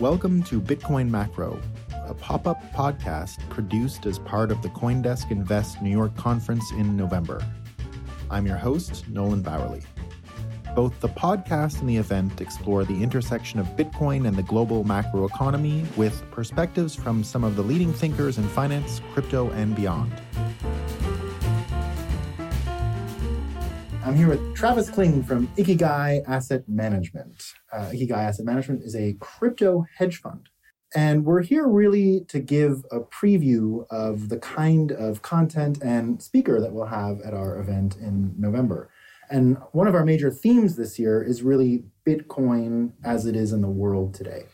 [0.00, 1.60] Welcome to Bitcoin Macro,
[2.06, 6.96] a pop up podcast produced as part of the Coindesk Invest New York conference in
[6.96, 7.44] November.
[8.30, 9.84] I'm your host, Nolan Bauerle.
[10.74, 15.84] Both the podcast and the event explore the intersection of Bitcoin and the global macroeconomy
[15.98, 20.14] with perspectives from some of the leading thinkers in finance, crypto, and beyond.
[24.02, 27.52] I'm here with Travis Kling from Ikigai Asset Management.
[27.70, 30.48] Uh, Ikigai Asset Management is a crypto hedge fund.
[30.94, 36.60] And we're here really to give a preview of the kind of content and speaker
[36.60, 38.88] that we'll have at our event in November.
[39.28, 43.60] And one of our major themes this year is really Bitcoin as it is in
[43.60, 44.46] the world today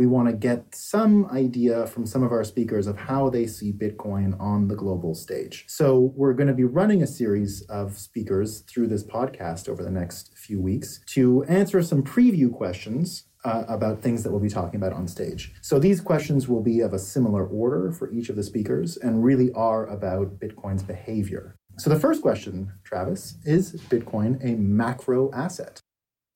[0.00, 3.70] we want to get some idea from some of our speakers of how they see
[3.70, 5.66] Bitcoin on the global stage.
[5.68, 9.90] So, we're going to be running a series of speakers through this podcast over the
[9.90, 14.80] next few weeks to answer some preview questions uh, about things that we'll be talking
[14.80, 15.52] about on stage.
[15.60, 19.22] So these questions will be of a similar order for each of the speakers and
[19.22, 21.56] really are about Bitcoin's behavior.
[21.76, 25.78] So the first question, Travis, is Bitcoin a macro asset?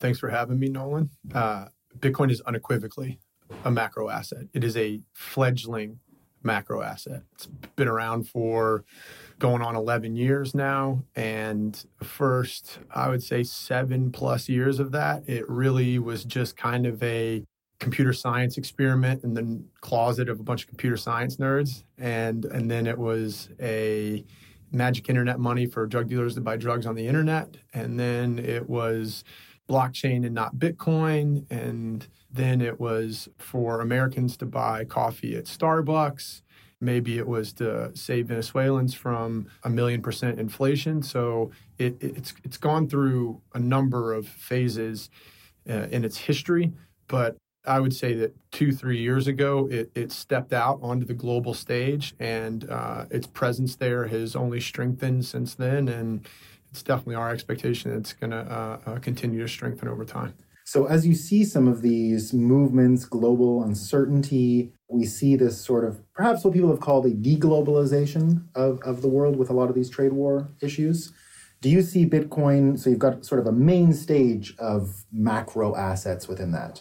[0.01, 1.09] Thanks for having me, Nolan.
[1.33, 3.21] Uh, Bitcoin is unequivocally
[3.65, 4.45] a macro asset.
[4.53, 5.99] It is a fledgling
[6.43, 7.23] macro asset.
[7.33, 8.85] It's been around for
[9.39, 11.03] going on 11 years now.
[11.17, 16.87] And first, I would say seven plus years of that, it really was just kind
[16.87, 17.45] of a
[17.81, 21.83] computer science experiment in the closet of a bunch of computer science nerds.
[21.99, 24.25] And, and then it was a
[24.71, 27.57] magic internet money for drug dealers to buy drugs on the internet.
[27.73, 29.25] And then it was
[29.69, 31.47] blockchain and not Bitcoin.
[31.51, 36.43] And then it was for Americans to buy coffee at Starbucks.
[36.81, 41.03] Maybe it was to save Venezuelans from a million percent inflation.
[41.03, 45.11] So it, it's it's gone through a number of phases
[45.71, 46.73] uh, in its history.
[47.07, 47.37] But
[47.67, 51.55] I would say that two, three years ago, it, it stepped out onto the global
[51.55, 55.89] stage, and uh, its presence there has only strengthened since then.
[55.89, 56.27] And
[56.71, 60.35] it's definitely our expectation that it's going to uh, uh, continue to strengthen over time.
[60.67, 66.01] So, as you see some of these movements, global uncertainty, we see this sort of
[66.15, 69.75] perhaps what people have called a deglobalization of, of the world with a lot of
[69.75, 71.13] these trade war issues.
[71.61, 72.79] Do you see Bitcoin?
[72.79, 76.81] So, you've got sort of a main stage of macro assets within that.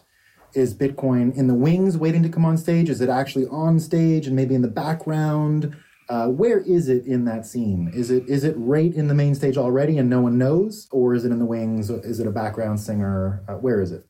[0.54, 2.90] Is Bitcoin in the wings waiting to come on stage?
[2.90, 5.76] Is it actually on stage and maybe in the background?
[6.14, 7.90] Uh, where is it in that scene?
[7.92, 11.16] Is it is it right in the main stage already and no one knows, or
[11.16, 11.90] is it in the wings?
[11.90, 13.44] Is it a background singer?
[13.48, 14.06] Uh, where is it?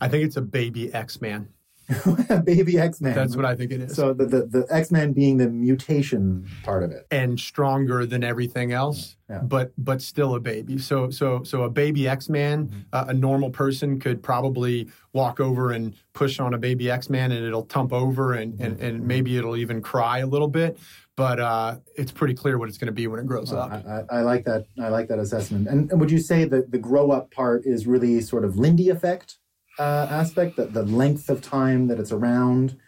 [0.00, 1.50] I think it's a baby X Man.
[2.44, 3.14] baby X Man.
[3.14, 3.94] That's what I think it is.
[3.94, 8.24] So the, the, the X Man being the mutation part of it, and stronger than
[8.24, 9.38] everything else, yeah.
[9.38, 10.78] but but still a baby.
[10.78, 12.80] So so so a baby X Man, mm-hmm.
[12.92, 17.30] uh, a normal person could probably walk over and push on a baby X Man,
[17.30, 20.78] and it'll tump over, and, and and maybe it'll even cry a little bit
[21.16, 23.72] but uh, it's pretty clear what it's going to be when it grows up.
[23.72, 24.66] I, I, like that.
[24.78, 25.66] I like that assessment.
[25.66, 28.90] And, and, would you say that the grow up part is really sort of Lindy
[28.90, 29.38] effect
[29.78, 32.78] uh, aspect, that the length of time that it's around?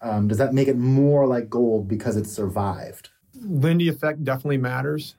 [0.00, 3.10] Um, does that make it more like gold because it's survived?
[3.34, 5.16] Lindy effect definitely matters.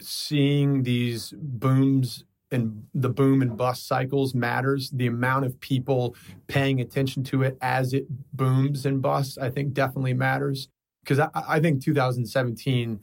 [0.00, 4.90] Seeing these booms and the boom and bust cycles matters.
[4.90, 6.16] The amount of people
[6.46, 10.68] paying attention to it as it booms and busts, I think, definitely matters
[11.02, 13.00] because I, I think 2017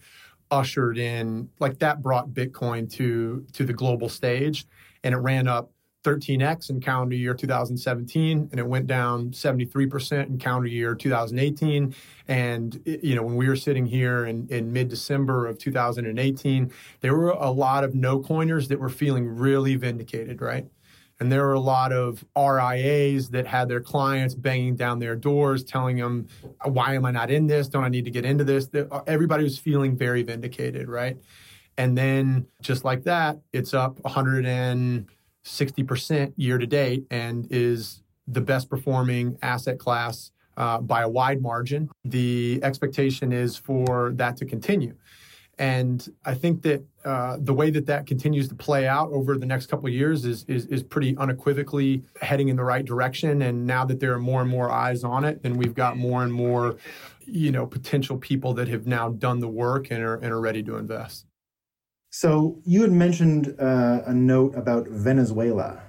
[0.51, 4.65] ushered in like that brought Bitcoin to to the global stage,
[5.03, 5.72] and it ran up
[6.03, 11.95] 13x in calendar year 2017 and it went down 73% in calendar year 2018
[12.27, 16.71] and you know when we were sitting here in, in mid-december of 2018
[17.01, 20.67] there were a lot of no coiners that were feeling really vindicated right
[21.19, 25.63] and there were a lot of RIAs that had their clients banging down their doors,
[25.63, 26.27] telling them,
[26.65, 27.69] why am I not in this?
[27.69, 28.67] Don't I need to get into this?
[28.73, 31.17] Uh, everybody was feeling very vindicated, right?
[31.77, 33.99] And then just like that, it's up
[35.45, 41.41] 160% year to date and is the best performing asset class uh, by a wide
[41.41, 41.89] margin.
[42.05, 44.95] The expectation is for that to continue.
[45.59, 49.45] And I think that uh, the way that that continues to play out over the
[49.45, 53.43] next couple of years is, is, is pretty unequivocally heading in the right direction.
[53.43, 56.23] And now that there are more and more eyes on it, then we've got more
[56.23, 56.77] and more,
[57.19, 60.63] you know, potential people that have now done the work and are and are ready
[60.63, 61.27] to invest.
[62.15, 65.81] So you had mentioned uh, a note about Venezuela.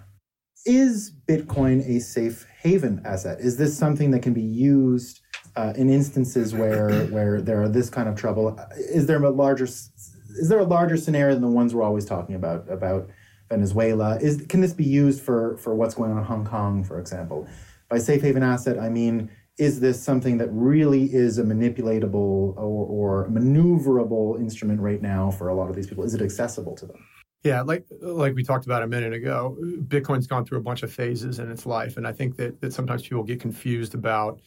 [0.64, 3.40] Is Bitcoin a safe haven asset?
[3.40, 5.20] Is this something that can be used?
[5.56, 9.64] uh, in instances where where there are this kind of trouble, is there a larger
[9.64, 13.08] is there a larger scenario than the ones we're always talking about about
[13.48, 14.18] Venezuela?
[14.20, 17.46] Is can this be used for for what's going on in Hong Kong, for example?
[17.90, 22.56] by safe haven asset, I mean, is this something that really is a manipulatable or,
[22.56, 26.04] or maneuverable instrument right now for a lot of these people?
[26.04, 27.04] Is it accessible to them?
[27.44, 29.56] Yeah, like like we talked about a minute ago,
[29.86, 32.72] Bitcoin's gone through a bunch of phases in its life, and I think that that
[32.72, 34.40] sometimes people get confused about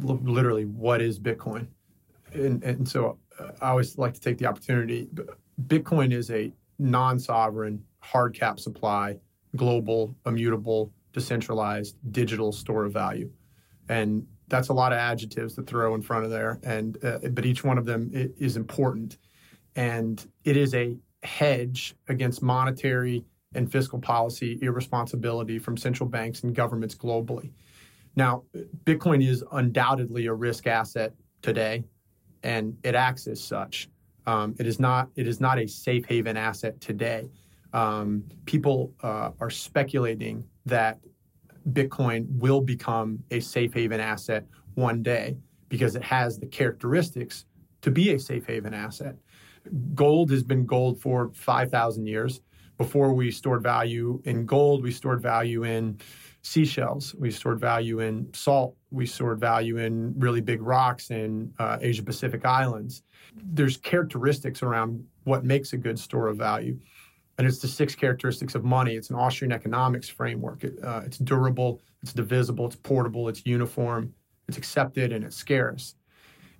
[0.00, 1.68] literally what is Bitcoin,
[2.34, 5.08] and and so uh, I always like to take the opportunity.
[5.68, 9.18] Bitcoin is a non-sovereign hard cap supply,
[9.54, 13.30] global, immutable, decentralized, digital store of value,
[13.88, 17.44] and that's a lot of adjectives to throw in front of there, and uh, but
[17.44, 19.18] each one of them is important,
[19.74, 23.24] and it is a hedge against monetary
[23.54, 27.50] and fiscal policy irresponsibility from central banks and governments globally.
[28.14, 28.44] Now,
[28.84, 31.12] Bitcoin is undoubtedly a risk asset
[31.42, 31.84] today,
[32.42, 33.88] and it acts as such.
[34.26, 35.08] Um, it is not.
[35.16, 37.28] It is not a safe haven asset today.
[37.72, 40.98] Um, people uh, are speculating that
[41.72, 45.36] Bitcoin will become a safe haven asset one day
[45.68, 47.44] because it has the characteristics
[47.82, 49.16] to be a safe haven asset
[49.94, 52.40] gold has been gold for 5,000 years.
[52.78, 55.98] Before we stored value in gold, we stored value in
[56.42, 57.14] seashells.
[57.14, 58.76] We stored value in salt.
[58.90, 63.02] We stored value in really big rocks in uh, Asia Pacific islands.
[63.34, 66.78] There's characteristics around what makes a good store of value.
[67.38, 68.94] And it's the six characteristics of money.
[68.94, 70.64] It's an Austrian economics framework.
[70.64, 74.14] It, uh, it's durable, it's divisible, it's portable, it's uniform,
[74.48, 75.96] it's accepted, and it's scarce.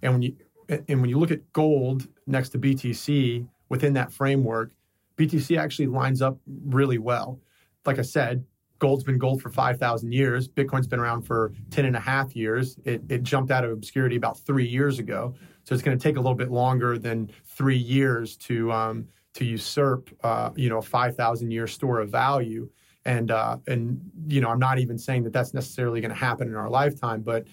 [0.03, 0.37] And when you
[0.69, 4.73] and when you look at gold next to BTC within that framework,
[5.17, 7.41] BTC actually lines up really well.
[7.85, 8.45] Like I said,
[8.79, 10.49] gold's been gold for 5,000 years.
[10.49, 12.79] Bitcoin's been around for 10 and a half years.
[12.85, 15.35] It, it jumped out of obscurity about three years ago.
[15.65, 19.45] So it's going to take a little bit longer than three years to, um, to
[19.45, 22.69] usurp, uh, you know, a 5,000 year store of value.
[23.05, 26.49] And, uh, and, you know, I'm not even saying that that's necessarily going to happen
[26.49, 27.47] in our lifetime, but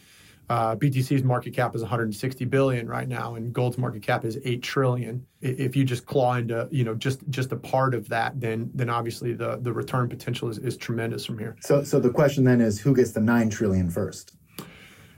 [0.50, 4.62] uh, BTC's market cap is 160 billion right now, and gold's market cap is 8
[4.62, 5.26] trillion.
[5.42, 8.90] If you just claw into, you know, just just a part of that, then then
[8.90, 11.56] obviously the the return potential is, is tremendous from here.
[11.62, 14.36] So so the question then is, who gets the 9 trillion first?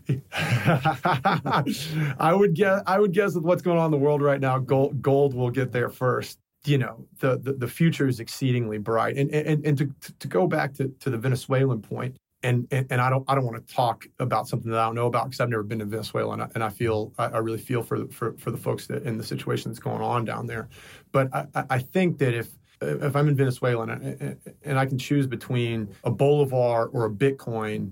[0.32, 4.60] I would guess I would guess with what's going on in the world right now,
[4.60, 6.38] gold gold will get there first.
[6.66, 9.18] You know, the the, the future is exceedingly bright.
[9.18, 13.02] And and and to to go back to, to the Venezuelan point, and, and, and
[13.02, 15.40] I don't I don't want to talk about something that I don't know about because
[15.40, 18.08] I've never been to Venezuela and I, and I feel I, I, really feel for
[18.08, 20.70] for for the folks that in the situation that's going on down there,
[21.12, 22.50] but I, I think that if
[22.82, 27.10] if I'm in Venezuela and I, and I can choose between a bolivar or a
[27.10, 27.92] Bitcoin,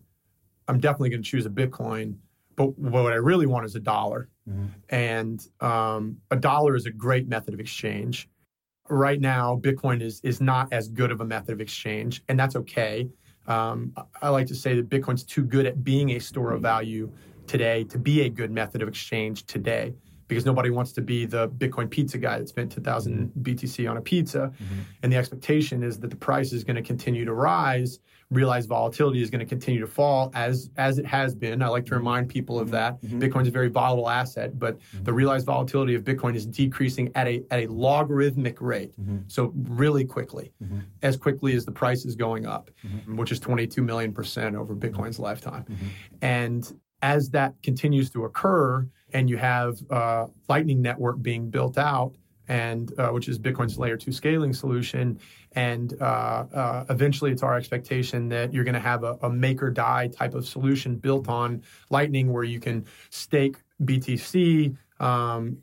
[0.67, 2.15] I'm definitely going to choose a Bitcoin.
[2.55, 4.65] But what I really want is a dollar, mm-hmm.
[4.89, 8.29] and um, a dollar is a great method of exchange.
[8.89, 12.55] Right now, Bitcoin is is not as good of a method of exchange, and that's
[12.57, 13.09] okay.
[13.47, 17.11] Um, I like to say that Bitcoin's too good at being a store of value
[17.47, 19.93] today to be a good method of exchange today
[20.33, 24.01] because nobody wants to be the Bitcoin pizza guy that spent 2000 BTC on a
[24.01, 24.51] pizza.
[24.53, 24.79] Mm-hmm.
[25.03, 27.99] And the expectation is that the price is going to continue to rise
[28.33, 31.61] realized volatility is going to continue to fall as as it has been.
[31.61, 33.01] I like to remind people of that.
[33.01, 33.21] Mm-hmm.
[33.21, 35.03] Bitcoin's a very volatile asset, but mm-hmm.
[35.03, 38.99] the realized volatility of Bitcoin is decreasing at a at a logarithmic rate.
[38.99, 39.17] Mm-hmm.
[39.27, 40.79] So really quickly, mm-hmm.
[41.01, 43.15] as quickly as the price is going up, mm-hmm.
[43.15, 45.63] which is 22 million percent over Bitcoin's lifetime.
[45.63, 45.87] Mm-hmm.
[46.21, 52.15] And as that continues to occur, and you have uh, Lightning Network being built out,
[52.47, 55.19] and uh, which is Bitcoin's layer two scaling solution.
[55.53, 59.69] And uh, uh, eventually, it's our expectation that you're going to have a, a, Maker
[59.69, 65.57] DAI type of solution built on Lightning, where you can stake BTC, um,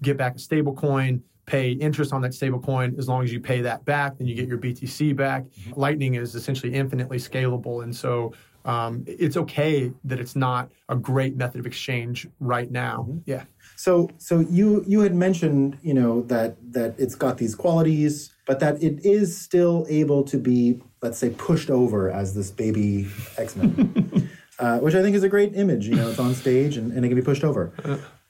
[0.00, 2.94] get back a stable coin, pay interest on that stable coin.
[2.98, 5.42] As long as you pay that back, then you get your BTC back.
[5.44, 5.80] Mm-hmm.
[5.80, 8.32] Lightning is essentially infinitely scalable, and so
[8.64, 13.06] um, it's okay that it's not a great method of exchange right now.
[13.08, 13.18] Mm-hmm.
[13.26, 13.44] Yeah.
[13.76, 18.60] So, so you you had mentioned, you know, that that it's got these qualities, but
[18.60, 23.56] that it is still able to be, let's say, pushed over as this baby X
[23.56, 25.88] Men, uh, which I think is a great image.
[25.88, 27.72] You know, it's on stage and, and it can be pushed over.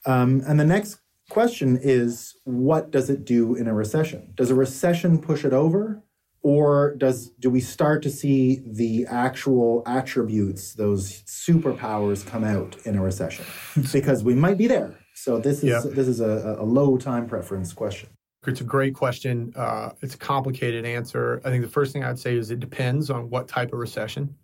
[0.07, 0.99] Um, and the next
[1.31, 4.33] question is, what does it do in a recession?
[4.37, 6.03] Does a recession push it over?
[6.43, 12.97] Or does do we start to see the actual attributes those superpowers come out in
[12.97, 13.45] a recession?
[13.93, 14.99] Because we might be there.
[15.15, 18.09] So this is this is a, a, low time preference question.
[18.47, 19.53] It's a great question.
[19.55, 21.41] Uh, it's a complicated answer.
[21.45, 24.35] I think the first thing i'd say is it depends on what type of recession.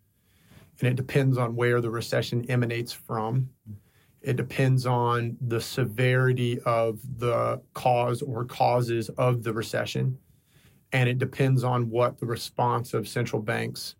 [0.80, 3.48] And it depends on where the recession emanates from.
[4.20, 10.18] It depends on the severity of the cause or causes of the recession
[10.92, 13.94] and it depends on what the response of central banks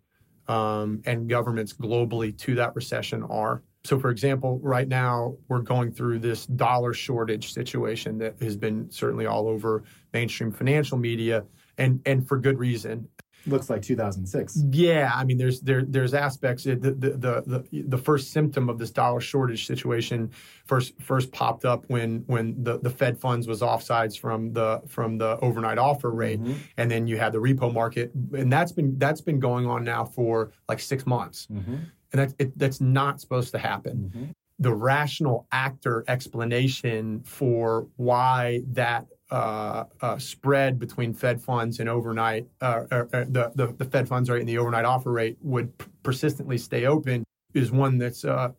[0.47, 3.61] um, and governments globally to that recession are.
[3.85, 8.89] So, for example, right now we're going through this dollar shortage situation that has been
[8.91, 11.45] certainly all over mainstream financial media,
[11.77, 13.07] and and for good reason
[13.45, 14.63] looks like 2006.
[14.71, 16.63] Yeah, I mean, there's there there's aspects.
[16.63, 20.31] The the the the, the first symptom of this dollar shortage situation
[20.65, 25.17] first first popped up when when the, the Fed funds was offsides from the from
[25.17, 26.53] the overnight offer rate, mm-hmm.
[26.77, 30.05] and then you had the repo market, and that's been that's been going on now
[30.05, 31.73] for like six months, mm-hmm.
[31.73, 34.11] and that's it, that's not supposed to happen.
[34.13, 34.31] Mm-hmm.
[34.61, 42.47] The rational actor explanation for why that uh, uh, spread between Fed funds and overnight,
[42.61, 46.57] uh, the, the, the, Fed funds rate and the overnight offer rate would p- persistently
[46.57, 48.49] stay open is one that's uh,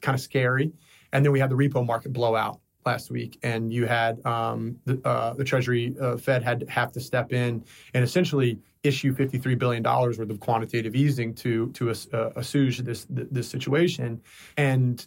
[0.00, 0.72] kind of scary.
[1.12, 5.00] And then we had the repo market blowout last week, and you had um, the,
[5.04, 9.58] uh, the, Treasury uh, Fed had to have to step in and essentially issue $53
[9.58, 14.20] billion worth of quantitative easing to to assuage this this situation.
[14.56, 15.06] And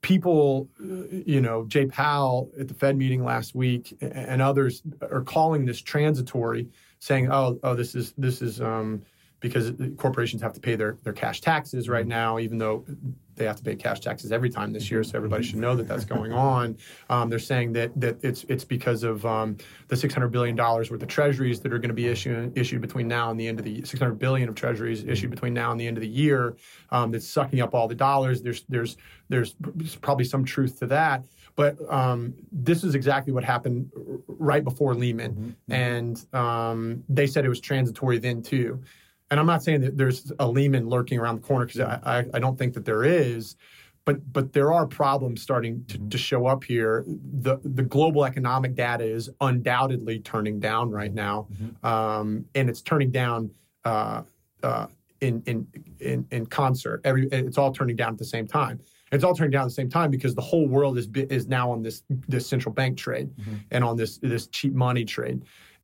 [0.00, 5.22] people, uh, you know, Jay Powell at the Fed meeting last week and others are
[5.22, 6.68] calling this transitory,
[7.00, 9.02] saying, "Oh, oh, this is this is um,
[9.40, 12.10] because corporations have to pay their their cash taxes right mm-hmm.
[12.10, 12.84] now, even though
[13.38, 15.88] they have to pay cash taxes every time this year, so everybody should know that
[15.88, 16.76] that's going on.
[17.08, 19.56] Um, they're saying that that it's it's because of um,
[19.88, 23.08] the 600 billion dollars worth of treasuries that are going to be issued issued between
[23.08, 25.86] now and the end of the 600 billion of treasuries issued between now and the
[25.86, 26.56] end of the year.
[26.90, 28.42] Um, that's sucking up all the dollars.
[28.42, 28.96] There's there's
[29.28, 29.54] there's
[30.00, 31.24] probably some truth to that.
[31.56, 33.90] But um, this is exactly what happened
[34.28, 35.72] right before Lehman, mm-hmm.
[35.72, 38.80] and um, they said it was transitory then too
[39.30, 42.24] and I'm not saying that there's a Lehman lurking around the corner because I, I,
[42.34, 43.56] I, don't think that there is,
[44.04, 46.08] but but there are problems starting to, mm-hmm.
[46.08, 47.04] to show up here.
[47.06, 51.86] The the global economic data is undoubtedly turning down right now, mm-hmm.
[51.86, 53.50] um, and it's turning down
[53.84, 54.22] uh,
[54.62, 54.86] uh,
[55.20, 55.66] in, in
[56.00, 57.02] in in concert.
[57.04, 58.80] Every it's all turning down at the same time.
[59.12, 61.70] It's all turning down at the same time because the whole world is is now
[61.70, 63.56] on this this central bank trade mm-hmm.
[63.70, 65.42] and on this this cheap money trade.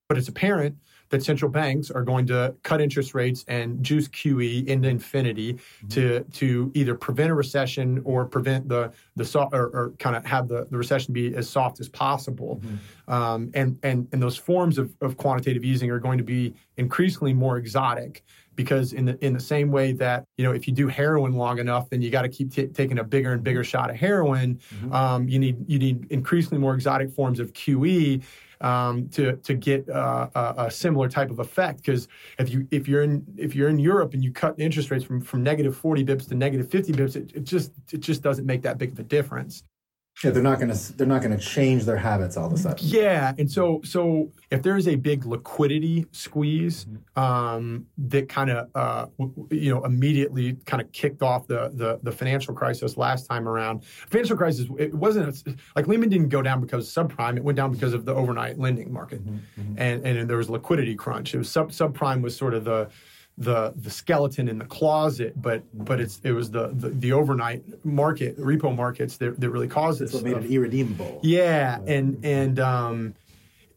[0.08, 0.76] But it's apparent
[1.14, 5.88] that central banks are going to cut interest rates and juice QE into infinity mm-hmm.
[5.88, 10.26] to to either prevent a recession or prevent the the so, or, or kind of
[10.26, 12.60] have the, the recession be as soft as possible.
[12.64, 13.12] Mm-hmm.
[13.12, 17.32] Um, and and and those forms of, of quantitative easing are going to be increasingly
[17.32, 18.24] more exotic
[18.56, 21.58] because in the in the same way that you know if you do heroin long
[21.58, 24.60] enough then you got to keep t- taking a bigger and bigger shot of heroin
[24.74, 24.92] mm-hmm.
[24.92, 28.22] um, you need you need increasingly more exotic forms of QE
[28.60, 31.78] um, to to get uh, a, a, similar type of effect.
[31.78, 32.08] Because
[32.38, 35.20] if you if you're in if you're in Europe and you cut interest rates from
[35.20, 38.62] from negative 40 bips to negative 50 bips, it, it just it just doesn't make
[38.62, 39.64] that big of a difference.
[40.24, 42.56] Yeah, they're not going to they're not going to change their habits all of a
[42.56, 42.78] sudden.
[42.80, 47.20] Yeah, and so so if there is a big liquidity squeeze mm-hmm.
[47.20, 49.06] um, that kind of uh,
[49.50, 53.84] you know immediately kind of kicked off the, the, the financial crisis last time around.
[53.84, 55.44] Financial crisis it wasn't
[55.76, 57.36] like Lehman didn't go down because of subprime.
[57.36, 59.60] It went down because of the overnight lending market, mm-hmm.
[59.60, 59.78] mm-hmm.
[59.78, 61.34] and and there was liquidity crunch.
[61.34, 62.88] It was sub subprime was sort of the
[63.36, 67.64] the the skeleton in the closet, but but it's it was the the, the overnight
[67.84, 70.12] market repo markets that, that really caused this.
[70.12, 71.20] That's what made it irredeemable.
[71.22, 73.14] Yeah, and and um,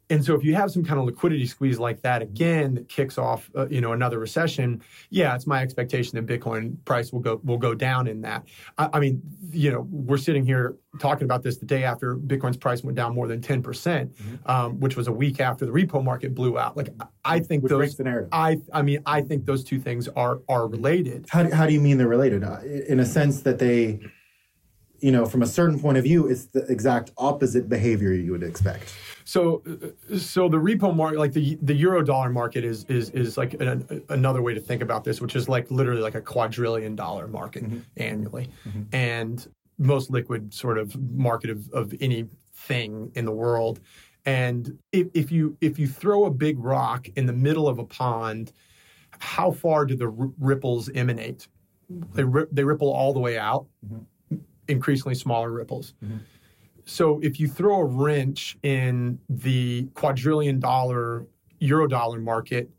[0.10, 3.18] and so if you have some kind of liquidity squeeze like that again that kicks
[3.18, 7.42] off uh, you know another recession yeah it's my expectation that bitcoin price will go
[7.44, 8.44] will go down in that.
[8.78, 9.22] I, I, mean
[9.52, 13.14] you know we're sitting here talking about this the day after bitcoin's price went down
[13.14, 14.36] more than 10% mm-hmm.
[14.50, 16.78] um, which was a week after the repo market blew out.
[16.78, 16.90] Like
[17.26, 18.30] i think which those the narrative.
[18.32, 21.26] i i mean i think those two things are are related.
[21.30, 22.44] How do, how do you mean they're related?
[22.44, 24.00] Uh, in a sense that they
[25.00, 28.44] you know from a certain point of view it's the exact opposite behavior you would
[28.44, 28.94] expect
[29.28, 29.62] so,
[30.18, 34.02] so the repo market, like the the euro dollar market, is is is like an,
[34.08, 37.66] another way to think about this, which is like literally like a quadrillion dollar market
[37.66, 37.80] mm-hmm.
[37.98, 38.84] annually, mm-hmm.
[38.94, 43.82] and most liquid sort of market of of anything in the world.
[44.26, 47.86] And if, if you if you throw a big rock in the middle of a
[47.86, 48.54] pond,
[49.20, 51.50] how far do the r- ripples emanate?
[51.90, 54.38] They ri- they ripple all the way out, mm-hmm.
[54.70, 55.96] increasingly smaller ripples.
[56.02, 56.16] Mm-hmm
[56.88, 61.28] so if you throw a wrench in the quadrillion dollar
[61.60, 62.70] euro dollar market,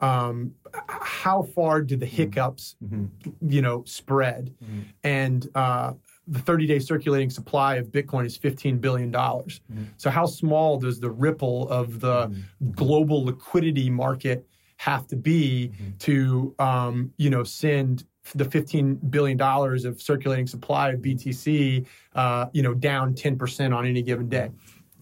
[0.00, 0.54] um,
[0.88, 2.16] how far do the mm-hmm.
[2.16, 3.06] hiccups, mm-hmm.
[3.50, 4.54] you know, spread?
[4.62, 4.80] Mm-hmm.
[5.02, 5.94] And uh,
[6.28, 9.10] the 30-day circulating supply of Bitcoin is $15 billion.
[9.10, 9.84] Mm-hmm.
[9.96, 12.70] So how small does the ripple of the mm-hmm.
[12.70, 14.46] global liquidity market
[14.76, 15.96] have to be mm-hmm.
[15.98, 18.04] to, um, you know, send
[18.34, 24.02] the $15 billion of circulating supply of BTC, uh, you know, down 10% on any
[24.02, 24.50] given day.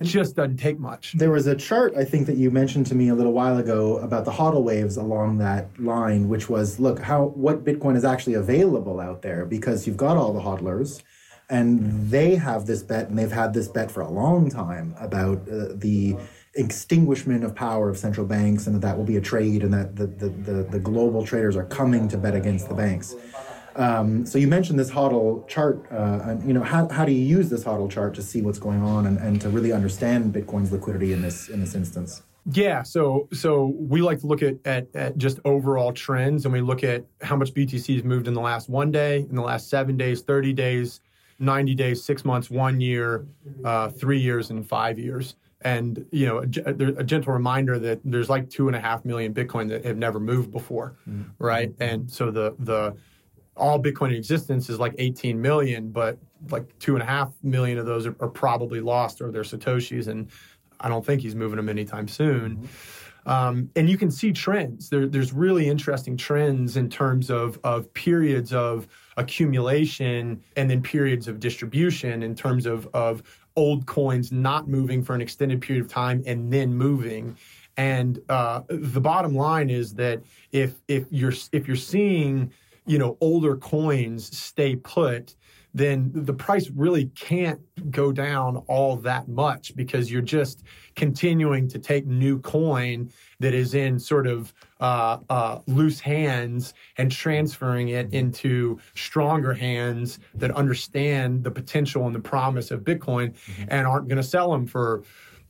[0.00, 1.12] It just doesn't take much.
[1.12, 3.99] There was a chart I think that you mentioned to me a little while ago
[3.99, 8.35] about the hodl waves along that line, which was look how what Bitcoin is actually
[8.35, 11.02] available out there because you've got all the hodlers,
[11.49, 15.49] and they have this bet, and they've had this bet for a long time about
[15.49, 16.16] uh, the
[16.56, 19.96] extinguishment of power of central banks, and that that will be a trade, and that
[19.96, 23.14] the the, the, the global traders are coming to bet against the banks.
[23.76, 25.84] Um, so you mentioned this HODL chart.
[25.90, 28.58] Uh, and, you know, how, how do you use this HODL chart to see what's
[28.58, 32.23] going on and, and to really understand Bitcoin's liquidity in this in this instance?
[32.52, 36.61] Yeah, so so we like to look at, at, at just overall trends, and we
[36.61, 39.70] look at how much BTC has moved in the last one day, in the last
[39.70, 41.00] seven days, thirty days,
[41.38, 43.25] ninety days, six months, one year,
[43.64, 45.37] uh, three years, and five years.
[45.64, 49.33] And you know, a, a, gentle reminder that there's like two and a half million
[49.33, 51.23] Bitcoin that have never moved before, mm-hmm.
[51.38, 51.73] right?
[51.80, 52.94] And so the the
[53.56, 56.18] all Bitcoin in existence is like 18 million, but
[56.50, 60.09] like two and a half million of those are, are probably lost or they're Satoshis.
[60.09, 60.28] And
[60.80, 62.56] I don't think he's moving them anytime soon.
[62.56, 62.66] Mm-hmm.
[63.26, 64.90] Um, and you can see trends.
[64.90, 71.26] There, there's really interesting trends in terms of, of periods of accumulation and then periods
[71.26, 73.23] of distribution in terms of, of
[73.56, 77.37] old coins not moving for an extended period of time and then moving.
[77.76, 82.52] And uh, the bottom line is that if if you're if you're seeing
[82.87, 85.34] you know older coins stay put
[85.75, 90.62] then the price really can't go down all that much because you're just
[90.95, 97.11] continuing to take new coin that is in sort of uh, uh, loose hands and
[97.11, 103.64] transferring it into stronger hands that understand the potential and the promise of Bitcoin mm-hmm.
[103.69, 105.02] and aren't going to sell them for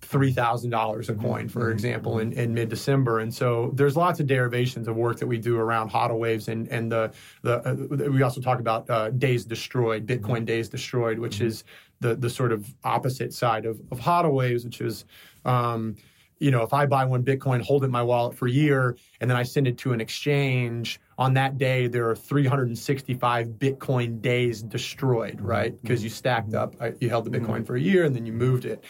[0.04, 1.73] three thousand dollars a coin, for mm-hmm.
[1.73, 3.20] example, in, in mid December.
[3.20, 6.68] And so there's lots of derivations of work that we do around HODL waves, and
[6.68, 10.44] and the the uh, we also talk about uh, days destroyed, Bitcoin mm-hmm.
[10.44, 11.46] days destroyed, which mm-hmm.
[11.46, 11.64] is
[12.00, 15.04] the the sort of opposite side of of HODL waves, which is.
[15.44, 15.96] Um,
[16.40, 18.96] you know, if I buy one Bitcoin, hold it in my wallet for a year,
[19.20, 24.21] and then I send it to an exchange, on that day there are 365 Bitcoin
[24.21, 25.80] days destroyed, right?
[25.80, 28.32] Because you stacked up, uh, you held the Bitcoin for a year, and then you
[28.32, 28.84] moved it.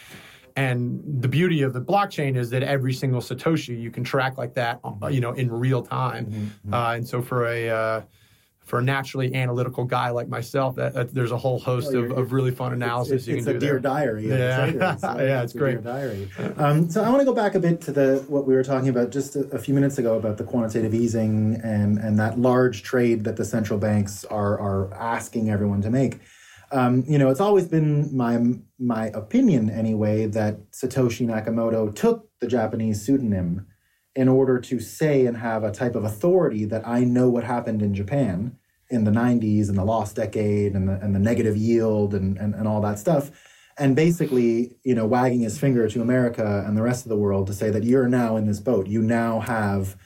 [0.57, 4.53] And the beauty of the blockchain is that every single Satoshi you can track like
[4.53, 6.27] that, uh, you know, in real time.
[6.27, 6.43] Mm-hmm.
[6.43, 6.73] mm-hmm.
[6.73, 8.01] Uh, and so for a uh,
[8.65, 12.11] for a naturally analytical guy like myself, that, that there's a whole host oh, of,
[12.17, 13.57] of really fun analysis it's, you it's can do.
[13.57, 14.27] It's a dear diary.
[14.27, 15.83] Yeah, yeah, it's, it's great.
[15.83, 16.29] diary.
[16.57, 18.89] Um, so I want to go back a bit to the what we were talking
[18.89, 22.81] about just a, a, few minutes ago about the quantitative easing and and that large
[22.81, 26.19] trade that the central banks are are asking everyone to make.
[26.71, 28.39] Um, you know, it's always been my
[28.79, 33.67] my opinion anyway that Satoshi Nakamoto took the Japanese pseudonym
[34.15, 37.81] in order to say and have a type of authority that I know what happened
[37.81, 38.57] in Japan
[38.89, 42.53] in the 90s and the lost decade and the, and the negative yield and, and,
[42.55, 43.31] and all that stuff.
[43.77, 47.47] And basically, you know, wagging his finger to America and the rest of the world
[47.47, 48.87] to say that you're now in this boat.
[48.87, 49.97] You now have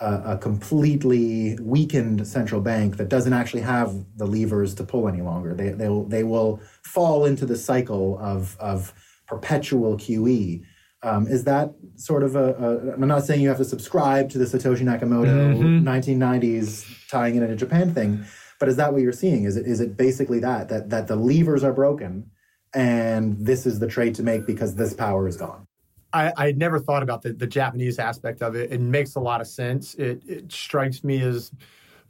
[0.00, 5.22] a, a, completely weakened central bank that doesn't actually have the levers to pull any
[5.22, 5.54] longer.
[5.54, 8.92] They they will, they will fall into the cycle of of
[9.26, 10.62] perpetual QE.
[11.02, 12.92] Um, is that sort of a, a?
[12.94, 15.86] I'm not saying you have to subscribe to the Satoshi Nakamoto mm-hmm.
[15.86, 18.24] 1990s tying it into Japan thing,
[18.58, 19.44] but is that what you're seeing?
[19.44, 22.30] Is it is it basically that that that the levers are broken,
[22.74, 25.68] and this is the trade to make because this power is gone?
[26.14, 28.72] I, I had never thought about the, the Japanese aspect of it.
[28.72, 29.94] It makes a lot of sense.
[29.96, 31.50] It, it strikes me as,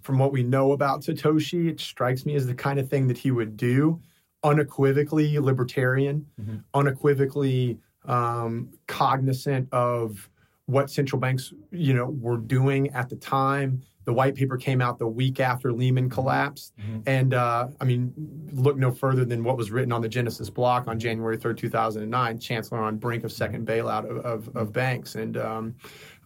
[0.03, 3.19] from what we know about Satoshi, it strikes me as the kind of thing that
[3.19, 3.99] he would do.
[4.45, 6.59] Unequivocally libertarian, mm-hmm.
[6.75, 10.29] unequivocally um, cognizant of
[10.67, 14.99] what central banks, you know, were doing at the time, the white paper came out
[14.99, 16.73] the week after Lehman collapsed.
[16.79, 17.01] Mm-hmm.
[17.07, 18.13] And uh, I mean,
[18.53, 22.39] look no further than what was written on the Genesis block on January 3rd, 2009,
[22.39, 25.15] Chancellor on brink of second bailout of, of, of banks.
[25.15, 25.75] And um,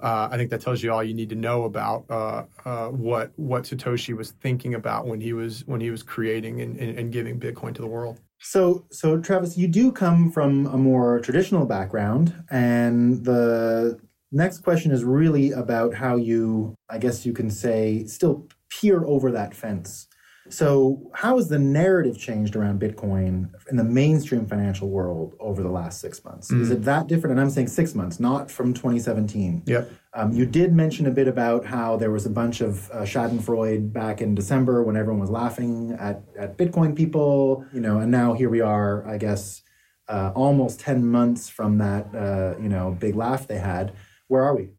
[0.01, 3.33] uh, I think that tells you all you need to know about uh, uh, what
[3.37, 7.12] what Satoshi was thinking about when he was when he was creating and, and, and
[7.12, 8.21] giving Bitcoin to the world.
[8.41, 13.99] So, so Travis, you do come from a more traditional background, and the
[14.31, 19.31] Next question is really about how you, I guess you can say, still peer over
[19.33, 20.07] that fence.
[20.51, 25.69] So, how has the narrative changed around Bitcoin in the mainstream financial world over the
[25.69, 26.51] last six months?
[26.51, 26.62] Mm.
[26.62, 27.33] Is it that different?
[27.33, 29.64] And I'm saying six months, not from 2017.
[29.67, 29.91] Yep.
[30.14, 33.93] Um, you did mention a bit about how there was a bunch of uh, Schadenfreude
[33.93, 38.33] back in December when everyone was laughing at, at Bitcoin people, you know, and now
[38.33, 39.62] here we are, I guess,
[40.09, 43.93] uh, almost 10 months from that, uh, you know, big laugh they had
[44.29, 44.71] where are we?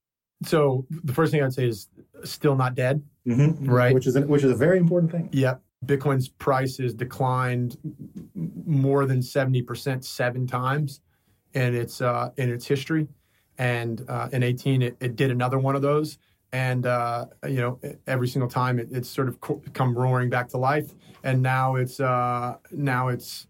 [0.45, 1.89] So the first thing I'd say is
[2.23, 3.69] still not dead, mm-hmm.
[3.69, 3.93] right?
[3.93, 5.29] Which is a, which is a very important thing.
[5.31, 5.61] Yep.
[5.85, 7.77] Bitcoin's price has declined
[8.35, 11.01] more than seventy percent seven times
[11.53, 13.07] in its uh, in its history,
[13.57, 16.17] and uh, in 18 it, it, did another one of those,
[16.51, 19.39] and uh, you know every single time it, it's sort of
[19.73, 23.47] come roaring back to life, and now it's uh, now it's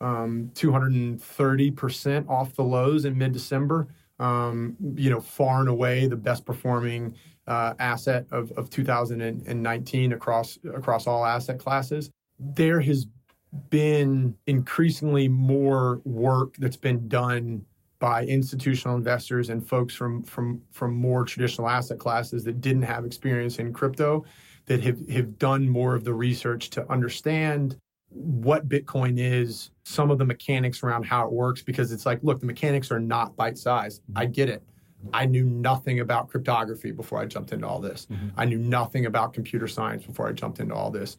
[0.00, 3.88] um, 230 percent off the lows in mid December.
[4.20, 10.58] Um, you know, far and away the best performing uh, asset of, of 2019 across
[10.74, 12.10] across all asset classes.
[12.38, 13.06] There has
[13.70, 17.64] been increasingly more work that's been done
[17.98, 23.04] by institutional investors and folks from from from more traditional asset classes that didn't have
[23.04, 24.24] experience in crypto
[24.66, 27.76] that have, have done more of the research to understand
[28.10, 32.40] what Bitcoin is, some of the mechanics around how it works, because it's like, look,
[32.40, 34.02] the mechanics are not bite sized.
[34.16, 34.62] I get it.
[35.14, 38.06] I knew nothing about cryptography before I jumped into all this.
[38.10, 38.28] Mm-hmm.
[38.36, 41.16] I knew nothing about computer science before I jumped into all this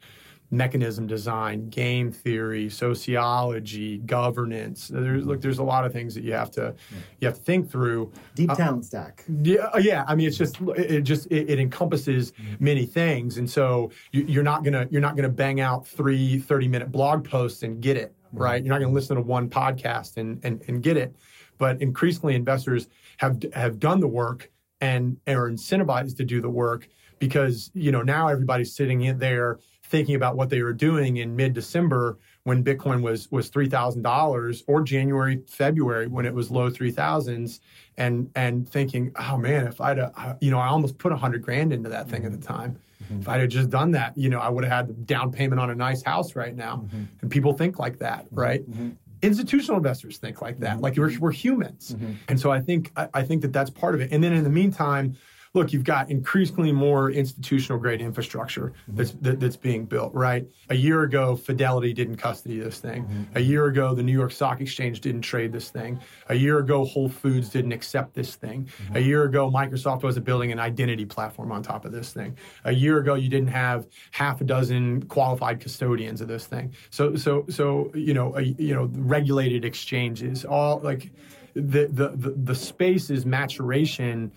[0.51, 4.89] mechanism design, game theory, sociology, governance.
[4.89, 6.75] There's look, there's a lot of things that you have to
[7.19, 8.11] you have to think through.
[8.35, 9.23] Deep uh, talent stack.
[9.41, 10.03] Yeah, uh, yeah.
[10.07, 14.43] I mean, it's just it just it, it encompasses many things, and so you, are
[14.43, 18.13] not gonna you're not gonna bang out three 30 minute blog posts and get it
[18.33, 18.63] right.
[18.63, 21.15] You're not gonna listen to one podcast and and and get it.
[21.57, 26.89] But increasingly, investors have have done the work and are incentivized to do the work
[27.19, 29.59] because you know now everybody's sitting in there
[29.91, 34.01] thinking about what they were doing in mid December when Bitcoin was was three thousand
[34.01, 37.59] dollars, or January February when it was low three thousands,
[37.97, 41.43] and and thinking, oh man, if I'd uh, you know I almost put a hundred
[41.43, 42.53] grand into that thing at the mm-hmm.
[42.53, 42.79] time.
[43.03, 43.21] Mm-hmm.
[43.21, 45.59] If I'd have just done that, you know, I would have had the down payment
[45.59, 46.77] on a nice house right now.
[46.77, 47.03] Mm-hmm.
[47.21, 48.39] And people think like that, mm-hmm.
[48.39, 48.69] right?
[48.69, 48.91] Mm-hmm.
[49.23, 50.81] Institutional investors think like that.
[50.81, 51.95] Like we're, we're humans,
[52.27, 54.11] and so I think I, I think that that's part of it.
[54.11, 55.15] And then in the meantime
[55.53, 58.95] look, you've got increasingly more institutional grade infrastructure mm-hmm.
[58.95, 60.47] that's that, that's being built, right?
[60.69, 63.03] A year ago, Fidelity didn't custody this thing.
[63.03, 63.37] Mm-hmm.
[63.37, 65.99] A year ago, the New York Stock Exchange didn't trade this thing.
[66.29, 68.69] A year ago, Whole Foods didn't accept this thing.
[68.83, 68.97] Mm-hmm.
[68.97, 72.37] A year ago, Microsoft wasn't building an identity platform on top of this thing.
[72.63, 76.73] A year ago, you didn't have half a dozen qualified custodians of this thing.
[76.91, 81.11] So, so, so you know, a, you know, regulated exchanges, all like
[81.53, 84.31] the the the, the space is maturation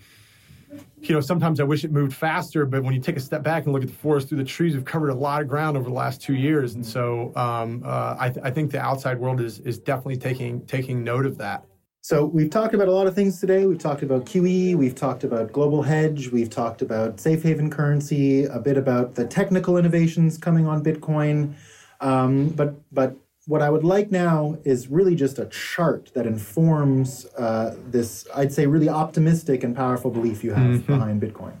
[1.01, 3.65] you know, sometimes I wish it moved faster, but when you take a step back
[3.65, 5.87] and look at the forest through the trees, we've covered a lot of ground over
[5.87, 9.41] the last two years, and so um, uh, I, th- I, think the outside world
[9.41, 11.63] is is definitely taking taking note of that.
[12.01, 13.65] So we've talked about a lot of things today.
[13.65, 18.45] We've talked about QE, we've talked about global hedge, we've talked about safe haven currency,
[18.45, 21.53] a bit about the technical innovations coming on Bitcoin,
[22.01, 23.15] um, but but
[23.47, 28.51] what I would like now is really just a chart that informs uh, this, I'd
[28.51, 30.93] say, really optimistic and powerful belief you have mm-hmm.
[30.93, 31.53] behind Bitcoin.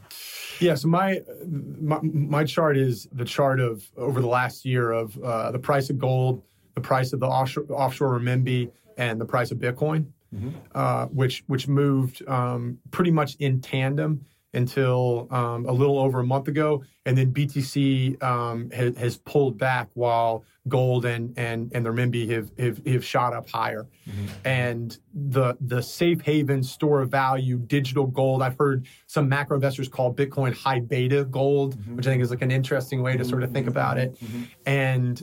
[0.59, 5.17] Yeah, so my, my, my chart is the chart of over the last year of
[5.21, 6.41] uh, the price of gold,
[6.73, 10.49] the price of the offshore, offshore renminbi, and the price of Bitcoin, mm-hmm.
[10.73, 16.25] uh, which which moved um, pretty much in tandem until um, a little over a
[16.25, 21.85] month ago, and then BTC um, has, has, pulled back while gold and and and
[21.85, 23.85] the renminbi have have, have shot up higher.
[24.07, 24.25] Mm-hmm.
[24.45, 28.41] And the the safe haven store of value digital gold.
[28.41, 31.97] I've heard some macro investors call Bitcoin high beta gold, mm-hmm.
[31.97, 34.15] which I think is like an interesting way to sort of think about it.
[34.15, 34.43] Mm-hmm.
[34.65, 35.21] And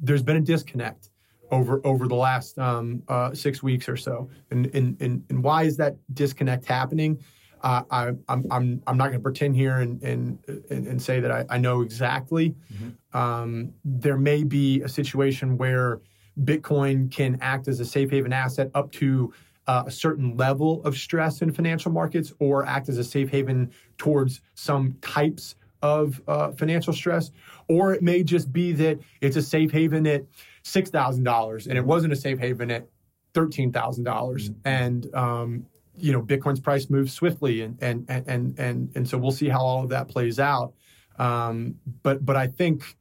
[0.00, 1.10] there's been a disconnect
[1.50, 4.30] over over the last um, uh, six weeks or so.
[4.50, 7.22] And, and and and why is that disconnect happening?
[7.62, 10.38] Uh, I, am I'm, I'm, I'm not going to pretend here and, and,
[10.70, 12.56] and, say that I, I know exactly.
[12.72, 13.16] Mm-hmm.
[13.16, 16.00] Um, there may be a situation where
[16.40, 19.32] Bitcoin can act as a safe haven asset up to
[19.66, 23.70] uh, a certain level of stress in financial markets or act as a safe haven
[23.96, 27.30] towards some types of uh, financial stress.
[27.68, 30.24] Or it may just be that it's a safe haven at
[30.64, 32.88] $6,000 and it wasn't a safe haven at
[33.34, 34.04] 13,000.
[34.04, 34.68] dollars mm-hmm.
[34.68, 39.32] And um, you know Bitcoin's price moves swiftly, and and and and and so we'll
[39.32, 40.74] see how all of that plays out.
[41.18, 42.96] Um, but but I think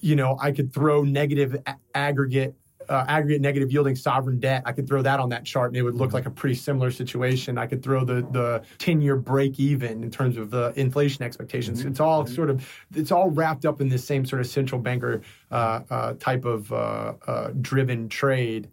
[0.00, 2.54] you know I could throw negative a- aggregate.
[2.88, 4.60] Uh, aggregate negative yielding sovereign debt.
[4.66, 6.90] I could throw that on that chart, and it would look like a pretty similar
[6.90, 7.56] situation.
[7.56, 11.78] I could throw the the ten year break even in terms of the inflation expectations.
[11.78, 11.90] Mm-hmm.
[11.90, 15.22] It's all sort of it's all wrapped up in this same sort of central banker
[15.52, 18.68] uh, uh, type of uh, uh, driven trade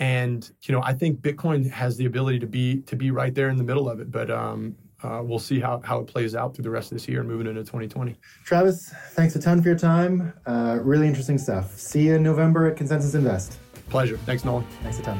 [0.00, 3.48] and you know I think Bitcoin has the ability to be to be right there
[3.48, 6.54] in the middle of it, but um, uh, we'll see how, how it plays out
[6.54, 8.16] through the rest of this year and moving into 2020.
[8.44, 10.32] Travis, thanks a ton for your time.
[10.46, 11.78] Uh, really interesting stuff.
[11.78, 13.58] See you in November at Consensus Invest.
[13.88, 14.16] Pleasure.
[14.18, 14.66] Thanks, Nolan.
[14.82, 15.18] Thanks a ton.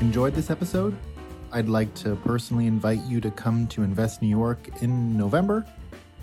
[0.00, 0.96] Enjoyed this episode?
[1.52, 5.64] I'd like to personally invite you to come to Invest New York in November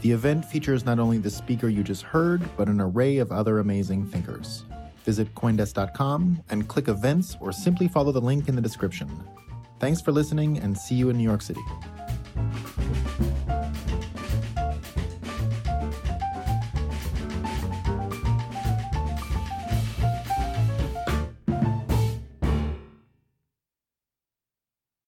[0.04, 3.60] The event features not only the speaker you just heard, but an array of other
[3.60, 4.66] amazing thinkers.
[5.06, 9.10] Visit Coindesk.com and click events or simply follow the link in the description.
[9.80, 11.62] Thanks for listening and see you in New York City.